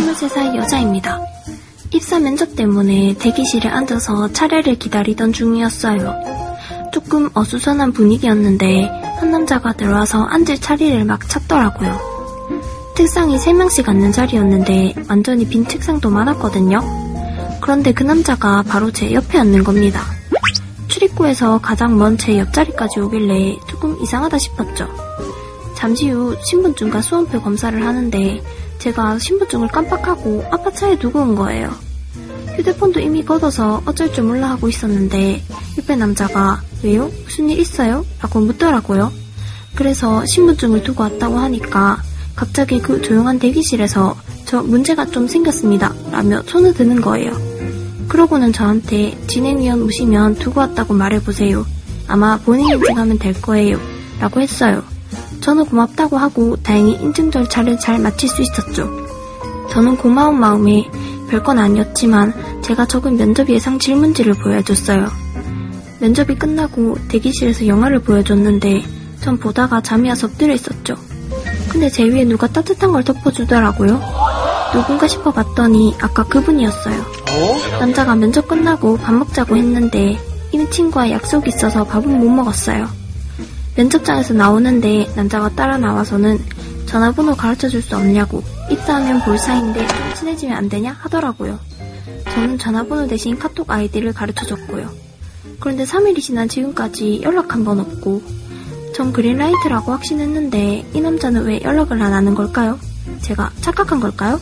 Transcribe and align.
23살 0.00 0.56
여자입니다. 0.56 1.20
입사 1.92 2.18
면접 2.18 2.54
때문에 2.56 3.14
대기실에 3.18 3.68
앉아서 3.68 4.32
차례를 4.32 4.78
기다리던 4.78 5.32
중이었어요. 5.32 6.14
조금 6.92 7.28
어수선한 7.34 7.92
분위기였는데 7.92 8.88
한 9.18 9.30
남자가 9.30 9.72
들어와서 9.72 10.22
앉을 10.24 10.60
자리를 10.60 11.04
막 11.04 11.28
찾더라고요. 11.28 11.98
책상이 12.96 13.36
3명씩 13.36 13.88
앉는 13.88 14.12
자리였는데 14.12 14.94
완전히 15.08 15.46
빈 15.46 15.66
책상도 15.66 16.10
많았거든요. 16.10 16.80
그런데 17.60 17.92
그 17.92 18.02
남자가 18.02 18.62
바로 18.62 18.90
제 18.90 19.12
옆에 19.12 19.38
앉는 19.38 19.64
겁니다. 19.64 20.02
출입구에서 20.88 21.60
가장 21.60 21.98
먼 21.98 22.16
제 22.16 22.38
옆자리까지 22.38 23.00
오길래 23.00 23.56
조금 23.68 24.00
이상하다 24.02 24.38
싶었죠. 24.38 24.88
잠시 25.76 26.10
후 26.10 26.36
신분증과 26.44 27.00
수험표 27.00 27.40
검사를 27.40 27.86
하는데 27.86 28.42
제가 28.80 29.18
신분증을 29.18 29.68
깜빡하고 29.68 30.44
아빠 30.50 30.70
차에 30.72 30.98
두고 30.98 31.20
온 31.20 31.34
거예요. 31.34 31.70
휴대폰도 32.56 33.00
이미 33.00 33.24
걷어서 33.24 33.82
어쩔 33.84 34.12
줄 34.12 34.24
몰라 34.24 34.50
하고 34.50 34.68
있었는데 34.68 35.42
옆에 35.78 35.96
남자가 35.96 36.62
왜요? 36.82 37.10
무슨 37.24 37.48
일 37.50 37.60
있어요? 37.60 38.04
라고 38.20 38.40
묻더라고요. 38.40 39.12
그래서 39.76 40.24
신분증을 40.26 40.82
두고 40.82 41.04
왔다고 41.04 41.38
하니까 41.38 42.02
갑자기 42.34 42.80
그 42.80 43.02
조용한 43.02 43.38
대기실에서 43.38 44.16
저 44.46 44.62
문제가 44.62 45.04
좀 45.06 45.28
생겼습니다. 45.28 45.94
라며 46.10 46.42
손을 46.46 46.74
드는 46.74 47.00
거예요. 47.00 47.32
그러고는 48.08 48.52
저한테 48.52 49.16
진행위원 49.28 49.82
오시면 49.82 50.36
두고 50.36 50.60
왔다고 50.60 50.94
말해보세요. 50.94 51.64
아마 52.08 52.38
본인 52.38 52.68
인증하면 52.70 53.18
될 53.18 53.40
거예요. 53.40 53.78
라고 54.18 54.40
했어요. 54.40 54.82
저는 55.40 55.66
고맙다고 55.66 56.16
하고 56.18 56.56
다행히 56.56 56.92
인증 56.94 57.30
절차를 57.30 57.78
잘 57.78 57.98
마칠 57.98 58.28
수 58.28 58.42
있었죠. 58.42 58.88
저는 59.70 59.96
고마운 59.96 60.38
마음에 60.38 60.88
별건 61.30 61.58
아니었지만 61.58 62.60
제가 62.62 62.86
적은 62.86 63.16
면접 63.16 63.48
예상 63.48 63.78
질문지를 63.78 64.34
보여줬어요. 64.34 65.08
면접이 66.00 66.36
끝나고 66.36 66.96
대기실에서 67.08 67.66
영화를 67.66 68.00
보여줬는데 68.00 68.82
전 69.20 69.38
보다가 69.38 69.80
잠이 69.82 70.08
와서 70.08 70.26
엎드려 70.26 70.54
있었죠. 70.54 70.94
근데 71.68 71.88
제 71.88 72.04
위에 72.04 72.24
누가 72.24 72.46
따뜻한 72.48 72.90
걸 72.90 73.04
덮어주더라고요. 73.04 74.00
누군가 74.72 75.06
싶어 75.06 75.30
봤더니 75.32 75.96
아까 76.00 76.24
그분이었어요. 76.24 77.04
남자가 77.78 78.14
면접 78.16 78.48
끝나고 78.48 78.98
밥 78.98 79.14
먹자고 79.14 79.56
했는데 79.56 80.18
이미 80.52 80.68
친구와 80.68 81.10
약속이 81.10 81.48
있어서 81.48 81.84
밥은 81.84 82.18
못 82.18 82.28
먹었어요. 82.28 82.99
면접장에서 83.76 84.34
나오는데 84.34 85.10
남자가 85.16 85.48
따라 85.50 85.78
나와서는 85.78 86.38
전화번호 86.86 87.34
가르쳐 87.36 87.68
줄 87.68 87.82
수 87.82 87.96
없냐고 87.96 88.42
입사하면 88.70 89.22
볼 89.22 89.38
사이인데 89.38 89.86
좀 89.86 89.96
친해지면 90.16 90.56
안 90.56 90.68
되냐 90.68 90.92
하더라고요. 91.00 91.58
저는 92.34 92.58
전화번호 92.58 93.06
대신 93.06 93.38
카톡 93.38 93.70
아이디를 93.70 94.12
가르쳐 94.12 94.44
줬고요. 94.46 94.90
그런데 95.60 95.84
3일이 95.84 96.20
지난 96.20 96.48
지금까지 96.48 97.20
연락 97.22 97.52
한 97.54 97.64
번 97.64 97.80
없고 97.80 98.22
전 98.94 99.12
그린라이트라고 99.12 99.92
확신했는데 99.92 100.86
이 100.92 101.00
남자는 101.00 101.44
왜 101.44 101.60
연락을 101.62 102.00
안 102.02 102.12
하는 102.12 102.34
걸까요? 102.34 102.78
제가 103.22 103.50
착각한 103.60 104.00
걸까요? 104.00 104.40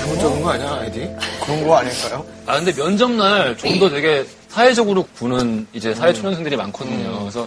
잘못 0.00 0.18
적은 0.20 0.42
거 0.42 0.50
아니야, 0.50 0.78
아이디? 0.80 1.08
그런 1.44 1.66
거 1.66 1.76
아닐까요? 1.76 2.24
아 2.46 2.56
근데 2.56 2.72
면접날 2.72 3.56
좀 3.56 3.78
더 3.78 3.88
되게 3.90 4.26
사회적으로 4.52 5.04
보는 5.18 5.66
이제 5.72 5.94
사회 5.94 6.12
초년생들이 6.12 6.56
많거든요. 6.56 7.20
그래서 7.20 7.46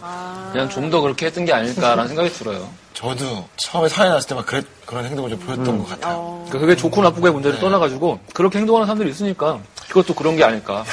그냥 0.52 0.68
좀 0.70 0.90
더 0.90 1.02
그렇게 1.02 1.28
했던 1.28 1.46
게 1.46 1.54
아닐까라는 1.54 2.08
생각이 2.08 2.30
들어요. 2.32 2.68
저도 2.94 3.46
처음에 3.58 3.90
사회 3.90 4.08
나왔을 4.10 4.30
때 4.30 4.36
막 4.36 4.46
그랬, 4.46 4.66
그런 4.86 5.06
행동을 5.06 5.30
좀 5.30 5.40
보였던 5.40 5.78
것 5.80 5.90
같아요. 5.90 6.44
그러니까 6.48 6.60
그게 6.60 6.76
좋고 6.76 7.02
나쁘고의 7.04 7.34
문제를 7.34 7.60
떠나가지고 7.60 8.20
그렇게 8.34 8.58
행동하는 8.60 8.86
사람들이 8.88 9.10
있으니까 9.12 9.60
그것도 9.88 10.16
그런 10.16 10.36
게 10.36 10.44
아닐까. 10.44 10.84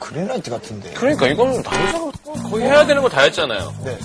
그린라이트 0.00 0.50
같은데. 0.50 0.90
그러니까 0.92 1.26
이건 1.28 1.52
남자가 1.62 2.10
거의 2.50 2.64
해야 2.64 2.84
되는 2.86 3.00
거 3.02 3.08
다 3.08 3.20
했잖아요. 3.22 3.74
네. 3.84 3.98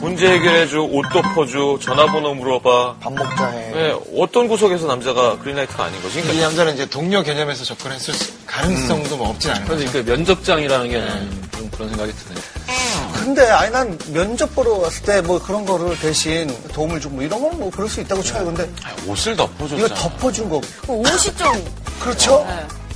문제 0.00 0.26
해결해줘, 0.30 0.80
옷 0.80 1.02
덮어줘, 1.10 1.78
전화번호 1.80 2.34
물어봐. 2.34 2.96
밥 3.00 3.12
먹자 3.12 3.46
해. 3.48 3.70
네, 3.72 4.00
어떤 4.16 4.48
구석에서 4.48 4.86
남자가 4.86 5.38
그린라이트가 5.38 5.84
아닌 5.84 6.00
거지? 6.02 6.18
이 6.20 6.22
그러니까 6.22 6.46
남자는 6.46 6.74
이제 6.74 6.86
동료 6.86 7.22
개념에서 7.22 7.64
접근했을 7.64 8.14
수- 8.14 8.32
가능성도 8.46 9.16
뭐 9.18 9.28
없진 9.30 9.50
않은 9.50 9.66
거죠. 9.66 9.76
그래서 9.78 9.92
그 9.92 10.10
면접장이라는 10.10 10.88
게 10.88 10.98
나는 10.98 11.48
좀 11.52 11.70
그런 11.70 11.88
생각이 11.90 12.12
드네요. 12.12 12.42
근데 13.12 13.46
아니 13.50 13.70
난 13.70 13.98
면접 14.12 14.54
보러 14.54 14.72
왔을 14.78 15.02
때 15.02 15.20
뭐 15.20 15.38
그런 15.42 15.66
거를 15.66 15.98
대신 16.00 16.48
도움을 16.72 16.98
주고 17.00 17.16
뭐 17.16 17.24
이런 17.24 17.40
건 17.42 17.50
뭐 17.58 17.70
그럴 17.70 17.86
수 17.88 18.00
있다고 18.00 18.22
쳐요. 18.22 18.46
근데 18.46 18.68
옷을 19.06 19.34
이거 19.34 19.46
덮어줬잖아. 19.58 19.94
덮어준 19.94 20.48
거 20.48 20.60
옷이 20.88 21.36
좀 21.36 21.64
그렇죠? 22.00 22.46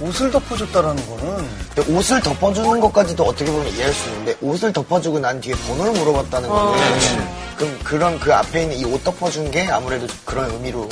옷을 0.01 0.31
덮어줬다라는 0.31 1.07
거는 1.09 1.49
근데 1.75 1.93
옷을 1.95 2.21
덮어주는 2.21 2.81
것까지도 2.81 3.23
어떻게 3.25 3.51
보면 3.51 3.69
이해할 3.69 3.93
수 3.93 4.09
있는데 4.11 4.37
옷을 4.41 4.73
덮어주고 4.73 5.21
난 5.21 5.41
뒤에 5.41 5.55
번호를 5.55 5.93
물어봤다는 5.93 6.49
거는 6.49 6.79
그럼 7.57 7.79
그런 7.85 8.19
그 8.19 8.35
앞에 8.35 8.63
있는 8.65 8.77
이 8.77 8.85
옷 8.85 9.03
덮어준 9.05 9.51
게 9.51 9.69
아무래도 9.69 10.07
그런 10.25 10.51
의미로 10.51 10.89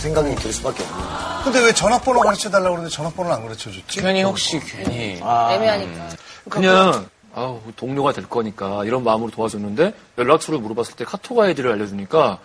생각이 0.00 0.34
들 0.36 0.52
수밖에 0.52 0.82
없는 0.82 1.06
근데 1.44 1.60
왜 1.60 1.72
전화번호 1.72 2.20
가르쳐 2.20 2.48
달라고 2.50 2.70
그러는데 2.76 2.94
전화번호를 2.94 3.36
안 3.36 3.42
가르쳐 3.42 3.70
줬지? 3.70 4.00
괜히 4.00 4.22
혹시 4.22 4.58
괜히. 4.60 5.20
애매하니까. 5.22 6.08
그냥 6.48 7.06
아우 7.34 7.60
동료가 7.76 8.12
될 8.12 8.26
거니까 8.28 8.82
이런 8.84 9.04
마음으로 9.04 9.30
도와줬는데 9.30 9.92
연락처를 10.18 10.58
물어봤을 10.60 10.94
때 10.96 11.04
카톡 11.04 11.38
아이디를 11.38 11.70
알려주니까 11.72 12.38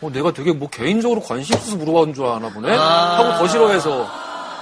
어, 0.00 0.10
내가 0.12 0.32
되게 0.32 0.52
뭐 0.52 0.68
개인적으로 0.68 1.20
관심 1.22 1.56
있어서 1.56 1.76
물어본 1.76 2.14
줄 2.14 2.26
아나 2.26 2.48
보네? 2.50 2.74
하고 2.74 3.38
더 3.38 3.46
싫어해서 3.48 4.08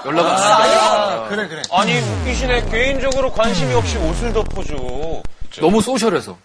연락을 0.05 0.31
안 0.31 0.39
하니까 0.39 1.29
그래, 1.29 1.49
그래. 1.49 1.63
아니, 1.73 1.99
웃기시네. 1.99 2.71
개인적으로 2.71 3.33
관심이 3.33 3.73
없이 3.75 3.97
옷을 3.99 4.33
덮어줘. 4.33 4.75
너무 5.61 5.81
소셜해서 5.83 6.37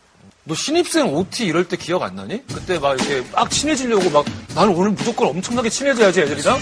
너 0.47 0.53
신입생 0.53 1.11
OT 1.13 1.45
이럴 1.45 1.67
때 1.67 1.75
기억 1.75 2.03
안 2.03 2.15
나니? 2.15 2.45
그때 2.47 2.77
막 2.77 2.93
이렇게 2.99 3.23
막 3.31 3.49
친해지려고 3.49 4.09
막 4.11 4.25
나는 4.53 4.75
오늘 4.75 4.91
무조건 4.91 5.29
엄청나게 5.29 5.69
친해져야지 5.69 6.21
애들이랑 6.21 6.59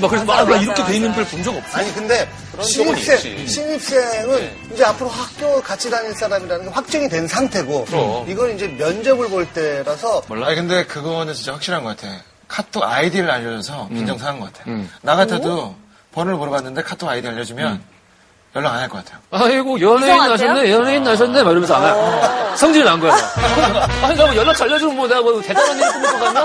막 0.00 0.08
그래서 0.08 0.24
막, 0.26 0.46
막 0.46 0.62
이렇게 0.62 0.84
돼 0.84 0.96
있는 0.96 1.14
걸 1.14 1.24
본 1.24 1.42
적 1.42 1.54
없어 1.56 1.78
아니 1.78 1.94
근데 1.94 2.28
신입생 2.62 3.16
있지. 3.16 3.46
신입생은 3.48 4.50
이제 4.74 4.84
앞으로 4.84 5.08
학교 5.08 5.62
같이 5.62 5.88
다닐 5.88 6.12
사람이라는 6.14 6.66
게 6.66 6.70
확정이 6.72 7.08
된 7.08 7.26
상태고 7.26 7.86
그럼. 7.86 8.28
이건 8.28 8.54
이제 8.54 8.66
면접을 8.68 9.28
볼 9.30 9.46
때라서 9.50 10.22
아니, 10.28 10.54
근데 10.56 10.84
그거는 10.84 11.32
진짜 11.32 11.54
확실한 11.54 11.84
것 11.84 11.96
같아. 11.96 12.14
카톡 12.48 12.82
아이디를 12.82 13.30
알려줘서 13.30 13.88
빈정상한 13.88 14.40
것 14.40 14.52
같아. 14.52 14.70
음. 14.70 14.90
나 15.00 15.16
같아도 15.16 15.74
번호를 16.12 16.36
물어봤는데 16.38 16.82
카톡 16.82 17.08
아이디 17.08 17.26
알려주면 17.28 17.82
연락 18.54 18.72
안 18.74 18.80
할 18.80 18.88
것 18.88 19.02
같아요. 19.04 19.20
아이고 19.30 19.80
연예인? 19.80 20.16
나셨네 20.18 20.70
연예인 20.70 21.02
나셨네 21.04 21.42
막 21.42 21.50
이러면서 21.52 21.74
안 21.74 21.84
해. 21.84 22.56
성질이 22.56 22.84
난 22.84 23.00
거야 23.00 23.14
아니 24.02 24.14
나뭐 24.14 24.36
연락 24.36 24.54
잘 24.54 24.68
알려주면 24.68 24.94
뭐 24.96 25.08
내가 25.08 25.22
뭐 25.22 25.40
대단한 25.40 25.78
일 25.78 25.92
꾸밀 25.92 26.12
것 26.12 26.20
같나? 26.20 26.42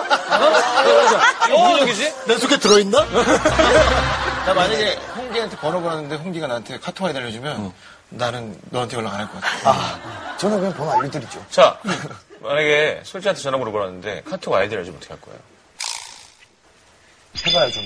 어? 1.53 1.69
무슨 1.69 1.81
얘기지? 1.87 2.13
내 2.27 2.37
속에 2.37 2.57
들어있나? 2.57 3.03
나 4.45 4.53
만약에 4.53 4.95
홍기한테 5.17 5.57
번호 5.57 5.81
보냈는데 5.81 6.15
홍기가 6.15 6.47
나한테 6.47 6.79
카톡 6.79 7.05
아이디 7.07 7.17
알려주면 7.19 7.73
나는 8.09 8.57
너한테 8.69 8.95
연락 8.97 9.13
안 9.15 9.19
할 9.19 9.27
것 9.29 9.41
같아. 9.41 9.69
아, 9.69 9.99
저는 10.37 10.59
그냥 10.59 10.73
번호 10.75 10.91
알려드리죠. 10.93 11.45
자, 11.49 11.77
만약에 12.39 13.01
솔지한테 13.03 13.41
전화 13.41 13.57
물어봤는데 13.57 14.21
카톡 14.29 14.53
아이디를 14.53 14.77
알려주면 14.77 14.97
어떻게 14.99 15.13
할 15.13 15.19
거예요? 15.21 15.39
해봐요, 17.47 17.71
좀. 17.71 17.83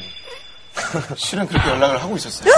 실은 1.15 1.47
그렇게 1.47 1.69
연락을 1.69 2.01
하고 2.01 2.15
있었어요. 2.17 2.51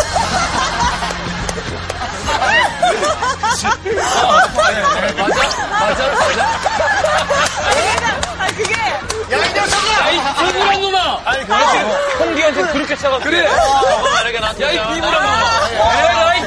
비브란 10.40 10.82
놈아 10.82 11.22
아니, 11.26 11.46
그렇지. 11.46 11.78
홍기한테 12.20 12.62
그렇게 12.72 12.96
차가 12.96 13.20
그래. 13.20 13.48
만약에 13.48 14.40
나한테. 14.40 14.64
야이 14.66 14.96
비브란 14.96 15.12
놈아 15.12 15.70
내가 15.70 16.36
이 16.36 16.42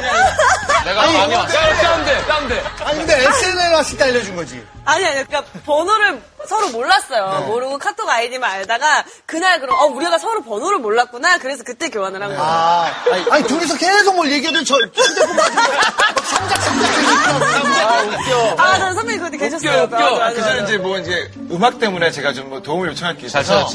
내가 0.85 1.01
마음이 1.11 1.35
왔어. 1.35 1.53
짠데 1.81 2.25
짠데 2.27 2.63
아니 2.85 2.97
근데 2.99 3.25
SNL 3.27 3.73
왔을 3.73 3.97
때 3.97 4.03
알려준 4.05 4.35
거지. 4.35 4.65
아니, 4.85 5.05
아니, 5.05 5.25
그러니까 5.25 5.43
번호를 5.65 6.21
서로 6.45 6.69
몰랐어요. 6.69 7.45
모르고 7.47 7.77
카톡 7.79 8.07
아이디만 8.07 8.49
알다가 8.49 9.03
그날 9.25 9.59
그럼, 9.59 9.75
어, 9.79 9.85
우리가 9.85 10.17
서로 10.17 10.43
번호를 10.43 10.77
몰랐구나. 10.79 11.39
그래서 11.39 11.63
그때 11.63 11.89
교환을 11.89 12.21
한 12.21 12.29
거예요. 12.29 12.41
아, 12.43 12.91
아니, 13.11 13.25
아니, 13.31 13.43
둘이서 13.47 13.77
계속 13.77 14.15
뭘 14.15 14.31
얘기해도 14.31 14.63
저 14.63 14.75
휴대폰 14.75 15.35
가지고 15.35 15.73
막 15.73 16.25
상작상작 16.27 16.89
해주더라고요. 16.97 18.55
아, 18.59 18.77
난 18.77 18.93
선배님 18.95 19.21
그때 19.23 19.37
계셨어요. 19.37 19.83
웃겨. 19.83 19.97
맞아, 19.97 20.11
맞아, 20.19 20.33
그 20.33 20.41
전에 20.41 20.53
맞아. 20.61 20.63
이제 20.63 20.77
뭐 20.77 20.97
이제 20.99 21.31
음악 21.51 21.79
때문에 21.79 22.11
제가 22.11 22.33
좀 22.33 22.47
뭐 22.47 22.61
도움을 22.61 22.89
요청할 22.91 23.17
게잘 23.17 23.41
있어서. 23.41 23.67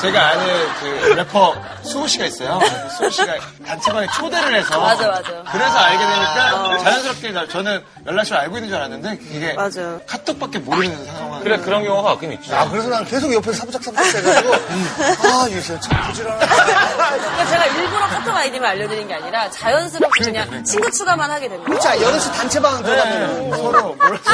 제가 0.00 0.28
아는 0.28 0.46
그 0.80 0.86
래퍼 1.16 1.54
수호 1.82 2.06
씨가 2.06 2.26
있어요. 2.26 2.60
그 2.60 2.90
수호 2.96 3.10
씨가 3.10 3.34
단체방에 3.66 4.06
초대를 4.14 4.54
해서 4.54 4.78
맞아, 4.80 5.08
맞아. 5.08 5.42
그래서 5.50 5.78
알게 5.78 5.98
되니까 5.98 6.78
자연스럽게 6.78 7.30
나- 7.32 7.48
저는 7.48 7.82
연락처를 8.06 8.42
알고 8.42 8.56
있는 8.58 8.68
줄 8.68 8.76
알았는데 8.78 9.18
이게 9.32 9.52
맞아. 9.54 9.98
카톡밖에 10.06 10.60
모르는 10.60 11.06
상황. 11.06 11.42
그래, 11.42 11.56
그런 11.58 11.82
경우가 11.82 12.09
가끔 12.10 12.32
있지. 12.32 12.52
아, 12.52 12.68
그래서 12.68 12.88
난 12.88 13.04
계속 13.04 13.32
옆에서 13.32 13.58
사부작사부작 13.58 14.06
해가지고, 14.16 14.54
아, 14.54 15.46
유세 15.50 15.78
참 15.80 16.02
부지런하다. 16.08 16.46
그러니까 16.46 17.46
제가 17.46 17.66
일부러 17.66 18.06
카톡 18.08 18.36
아이디만 18.36 18.70
알려드린 18.70 19.06
게 19.08 19.14
아니라 19.14 19.48
자연스럽게 19.50 20.24
그냥 20.24 20.64
친구 20.64 20.90
추가만 20.90 21.30
하게 21.30 21.48
된 21.48 21.62
거예요. 21.64 21.80
자, 21.80 22.00
여럿이 22.00 22.24
단체방 22.32 22.82
들어가면 22.82 23.50
서로 23.56 23.94
몰라서. 23.94 24.30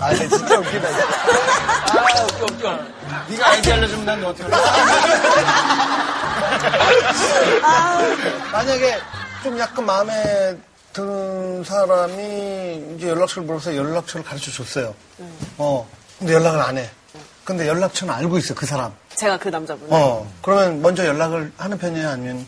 아, 0.00 0.14
진짜 0.14 0.58
웃기다. 0.58 0.88
아, 0.88 2.22
웃겨, 2.24 2.44
웃겨. 2.52 2.78
네가 3.28 3.48
아이디 3.50 3.72
알려주면 3.72 4.04
난너 4.04 4.28
어떻게 4.28 4.44
알아? 4.52 4.56
만약에 8.52 8.98
좀 9.42 9.58
약간 9.58 9.84
마음에 9.86 10.56
드는 10.92 11.62
사람이 11.62 12.94
이제 12.96 13.08
연락처를 13.08 13.46
물어서 13.46 13.76
연락처를 13.76 14.24
가르쳐 14.24 14.50
줬어요. 14.50 14.94
어. 15.58 15.86
근데 16.18 16.32
연락을 16.34 16.60
안 16.60 16.78
해. 16.78 16.88
근데 17.44 17.68
연락처는 17.68 18.12
알고 18.14 18.38
있어, 18.38 18.54
그 18.54 18.66
사람. 18.66 18.92
제가 19.14 19.38
그 19.38 19.48
남자분. 19.48 19.86
어. 19.90 20.26
그러면 20.42 20.82
먼저 20.82 21.06
연락을 21.06 21.52
하는 21.56 21.78
편이에요? 21.78 22.08
아니면 22.08 22.46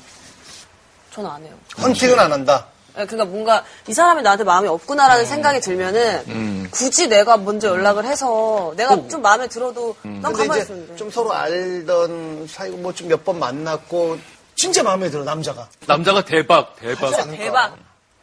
저는 1.13 1.31
안 1.31 1.43
해요. 1.45 1.53
헌팅은 1.81 2.19
안 2.19 2.33
한다? 2.33 2.67
예, 2.99 3.05
그러니까 3.07 3.27
뭔가 3.27 3.65
이 3.87 3.93
사람이 3.95 4.23
나한테 4.23 4.43
마음이 4.45 4.67
없구나라는 4.69 5.25
생각이 5.25 5.61
들면은 5.61 6.25
음. 6.29 6.69
굳이 6.71 7.07
내가 7.09 7.37
먼저 7.37 7.69
연락을 7.69 8.05
해서 8.05 8.73
내가 8.77 9.07
좀 9.09 9.23
마음에 9.23 9.47
들어도 9.47 9.95
난 10.03 10.21
근데 10.33 10.39
가만히 10.49 10.63
이제 10.63 10.65
있었는데. 10.65 10.97
좀 10.97 11.11
서로 11.11 11.33
알던 11.33 12.49
사이고 12.49 12.77
뭐 12.79 12.93
좀 12.93 13.09
몇 13.09 13.23
번 13.25 13.39
만났고 13.39 14.19
진짜 14.57 14.83
마음에 14.83 15.09
들어, 15.11 15.23
남자가. 15.23 15.69
남자가 15.87 16.25
대박, 16.25 16.75
대박. 16.81 17.09
진짜 17.11 17.25
대박. 17.31 17.77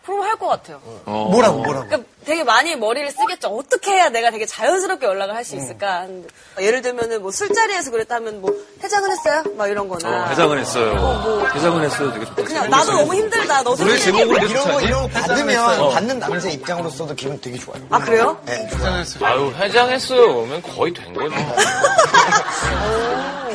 그럼 0.05 0.21
할 0.21 0.35
것 0.37 0.47
같아요. 0.47 0.81
어. 1.05 1.29
뭐라고, 1.31 1.59
뭐라고? 1.63 1.87
그러니까 1.87 2.09
되게 2.25 2.43
많이 2.43 2.75
머리를 2.75 3.09
쓰겠죠. 3.11 3.47
어떻게 3.47 3.91
해야 3.91 4.09
내가 4.09 4.29
되게 4.31 4.45
자연스럽게 4.45 5.05
연락을 5.07 5.33
할 5.33 5.41
음. 5.41 5.43
수 5.43 5.55
있을까? 5.55 6.01
하는데 6.01 6.27
예를 6.59 6.81
들면은 6.81 7.21
뭐 7.21 7.31
술자리에서 7.31 7.89
그랬다면 7.91 8.41
뭐 8.41 8.51
해장은 8.83 9.09
했어요? 9.11 9.43
막 9.57 9.67
이런 9.67 9.87
거나. 9.87 10.25
어, 10.25 10.27
해장은 10.29 10.59
했어요. 10.59 10.93
뭐. 10.95 11.47
해장은 11.55 11.83
했어요. 11.85 12.11
되게 12.13 12.25
좋다. 12.25 12.43
그냥 12.43 12.69
나도 12.69 12.91
너무 12.91 13.15
힘들다. 13.15 13.61
너도 13.63 13.75
노래 13.83 13.95
힘들게. 13.97 14.11
제목으로 14.11 14.39
왜 14.41 14.49
이런 14.49 14.71
거, 14.71 14.81
이런 14.81 15.01
거 15.03 15.07
받으면 15.07 15.79
어. 15.79 15.89
받는 15.89 16.19
남자 16.19 16.49
입장으로서도 16.49 17.15
기분 17.15 17.39
되게 17.41 17.57
좋아요. 17.57 17.81
아 17.89 17.99
그래요? 17.99 18.37
네, 18.45 18.67
좋아요. 18.77 19.03
아유, 19.21 19.53
해장했어요. 19.57 20.21
그러면 20.35 20.61
거의 20.61 20.93
된 20.93 21.13
거지. 21.13 21.33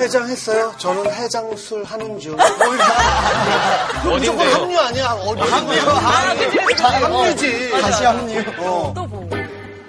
해장했어요? 0.01 0.75
저는 0.79 1.13
해장술 1.13 1.85
하는 1.85 2.19
중. 2.19 2.35
그럼 4.03 4.17
무조건 4.19 4.41
어딘데요? 4.47 4.55
합류 4.55 4.79
아니야? 4.79 5.07
어디 5.13 5.41
합류? 5.43 5.91
합류지. 6.79 7.71
다시 7.71 8.05
합류. 8.05 8.41
어. 8.59 8.93
또 8.95 9.07
뭐. 9.07 9.29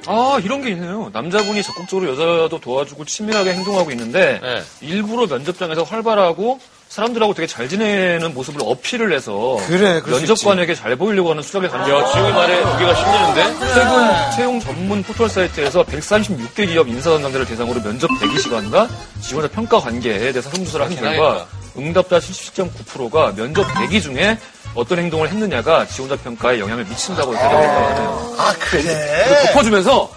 아, 0.07 0.39
이런 0.43 0.61
게 0.63 0.71
있네요. 0.71 1.09
남자분이 1.13 1.61
적극적으로 1.61 2.11
여자도 2.11 2.59
도와주고 2.59 3.05
친밀하게 3.05 3.53
행동하고 3.53 3.91
있는데 3.91 4.39
네. 4.41 4.63
일부러 4.81 5.27
면접장에서 5.27 5.83
활발하고 5.83 6.59
사람들하고 6.89 7.33
되게 7.35 7.47
잘 7.47 7.69
지내는 7.69 8.33
모습을 8.33 8.61
어필을 8.65 9.13
해서 9.13 9.57
그래, 9.67 10.01
면접관에게 10.05 10.75
잘 10.75 10.95
보이려고 10.97 11.29
하는 11.29 11.41
수작에 11.43 11.65
야, 11.65 11.69
관계가 11.69 12.11
지금 12.11 12.33
말에 12.33 12.61
여기가 12.61 12.93
힘드는데? 12.93 13.73
최근 13.73 14.35
채용 14.35 14.59
전문 14.59 15.03
포털 15.03 15.29
사이트에서 15.29 15.83
136개 15.85 16.67
기업 16.67 16.87
인사 16.89 17.11
담당자를 17.11 17.45
대상으로 17.45 17.81
면접 17.81 18.09
대기 18.19 18.39
시간과 18.39 18.89
지원자 19.21 19.47
평가 19.53 19.79
관계에 19.79 20.17
대해서 20.19 20.41
설문조사를 20.41 20.85
한 20.87 20.95
결과 20.95 21.47
응답자 21.77 22.19
77.9%가 22.19 23.33
면접 23.35 23.65
대기 23.77 24.01
중에 24.01 24.37
어떤 24.75 24.99
행동을 24.99 25.29
했느냐가 25.29 25.85
지원자 25.85 26.15
평가에 26.17 26.59
영향을 26.59 26.83
미친다고 26.85 27.33
대답했다고 27.33 27.85
하네요. 27.87 28.35
아, 28.37 28.53
그래? 28.59 29.45
덮어주면서 29.47 30.11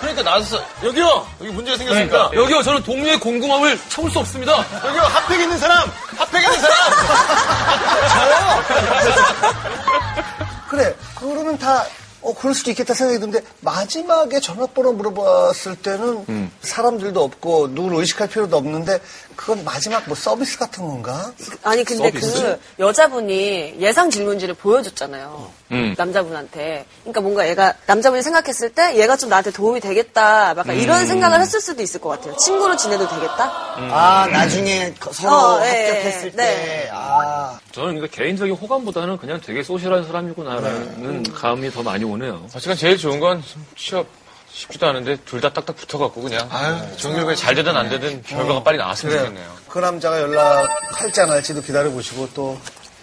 그러니까 0.00 0.22
나서 0.22 0.62
여기요 0.84 1.26
여기 1.40 1.50
문제가 1.50 1.76
생겼으니까 1.76 2.30
여기요 2.34 2.62
저는 2.62 2.82
동료의 2.82 3.18
궁금함을 3.20 3.78
참을 3.88 4.10
수 4.10 4.18
없습니다. 4.20 4.64
여기요 4.86 5.02
핫팩 5.02 5.40
있는 5.40 5.58
사람 5.58 5.90
핫팩 6.16 6.42
있는 6.42 6.60
사람 6.60 6.76
그래. 10.68 10.94
그러면 11.18 11.58
다, 11.58 11.84
어, 12.28 12.34
그럴 12.34 12.54
수도 12.54 12.70
있겠다 12.70 12.92
생각이 12.94 13.18
드는데, 13.20 13.42
마지막에 13.60 14.38
전화번호 14.40 14.92
물어봤을 14.92 15.76
때는 15.76 16.50
사람들도 16.60 17.22
없고, 17.22 17.68
누구를 17.68 17.98
의식할 18.00 18.28
필요도 18.28 18.56
없는데, 18.56 19.00
그건 19.34 19.64
마지막 19.64 20.02
뭐 20.06 20.16
서비스 20.16 20.58
같은 20.58 20.84
건가? 20.84 21.32
아니 21.62 21.84
근데 21.84 22.10
서비스? 22.10 22.42
그 22.42 22.58
여자분이 22.82 23.76
예상 23.78 24.10
질문지를 24.10 24.54
보여줬잖아요. 24.54 25.50
음. 25.70 25.94
남자분한테. 25.96 26.84
그러니까 27.02 27.20
뭔가 27.20 27.48
얘가 27.48 27.72
남자분이 27.86 28.22
생각했을 28.24 28.70
때 28.70 28.96
얘가 28.98 29.16
좀 29.16 29.30
나한테 29.30 29.52
도움이 29.52 29.78
되겠다. 29.80 30.50
약간 30.58 30.74
이런 30.76 31.06
생각을 31.06 31.40
했을 31.40 31.60
수도 31.60 31.82
있을 31.82 32.00
것 32.00 32.08
같아요. 32.08 32.34
친구로 32.36 32.74
지내도 32.76 33.08
되겠다. 33.08 33.44
아, 33.76 34.26
나중에 34.32 34.92
거- 34.98 35.12
서로 35.12 35.32
어, 35.36 35.60
예, 35.64 35.86
합격했을 35.88 36.26
예, 36.26 36.30
때. 36.30 36.36
네. 36.36 36.90
아. 36.92 37.60
저는 37.70 37.94
그러니까 37.94 38.16
개인적인 38.16 38.54
호감보다는 38.56 39.18
그냥 39.18 39.40
되게 39.40 39.62
소셜한 39.62 40.04
사람이구나라는 40.04 41.22
감이 41.32 41.70
더 41.70 41.84
많이 41.84 42.02
오 42.04 42.16
네요. 42.18 42.46
어쨌든 42.54 42.76
제일 42.76 42.96
좋은 42.98 43.20
건 43.20 43.42
취업 43.76 44.06
쉽지도 44.50 44.86
않은데 44.88 45.16
둘 45.24 45.40
다 45.40 45.52
딱딱 45.52 45.76
붙어갖고 45.76 46.22
그냥 46.22 46.48
아유 46.50 46.76
종교가 46.96 47.34
잘 47.34 47.54
되든 47.54 47.76
안 47.76 47.88
되든 47.88 48.22
결과가 48.22 48.62
빨리 48.62 48.78
나왔으면 48.78 49.12
그래요. 49.14 49.26
좋겠네요. 49.28 49.56
그 49.68 49.78
남자가 49.78 50.20
연락할지 50.20 51.20
안 51.20 51.30
할지도 51.30 51.60
기다려보시고, 51.62 52.30
또, 52.34 52.58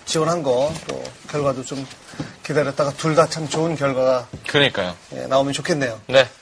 지원한 0.06 0.42
거, 0.42 0.74
또, 0.88 1.04
결과도 1.30 1.64
좀 1.64 1.86
기다렸다가 2.44 2.92
둘 2.94 3.16
다 3.16 3.28
참 3.28 3.48
좋은 3.48 3.76
결과가 3.76 4.28
그러니까요. 4.48 4.96
예, 5.14 5.28
나오면 5.28 5.54
좋겠네요. 5.54 6.02
네. 6.08 6.28